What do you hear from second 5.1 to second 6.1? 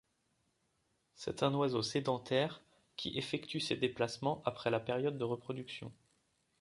de reproduction.